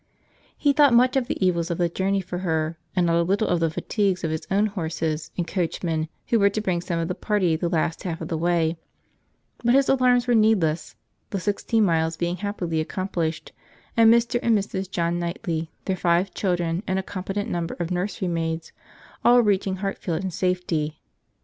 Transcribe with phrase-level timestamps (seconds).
[0.57, 3.47] He thought much of the evils of the journey for her, and not a little
[3.47, 7.07] of the fatigues of his own horses and coachman who were to bring some of
[7.07, 8.77] the party the last half of the way;
[9.63, 10.95] but his alarms were needless;
[11.29, 13.51] the sixteen miles being happily accomplished,
[13.95, 14.39] and Mr.
[14.41, 14.89] and Mrs.
[14.89, 18.71] John Knightley, their five children, and a competent number of nursery maids,
[19.23, 20.99] all reaching Hartfield in safety.